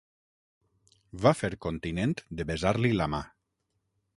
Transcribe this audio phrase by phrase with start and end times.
[1.25, 3.21] Va fer continent de besar-li la mà.